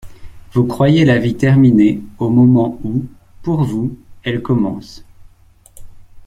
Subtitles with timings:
[0.53, 3.05] Vous croyez la vie terminée au moment où,
[3.43, 5.05] pour vous, elle commence.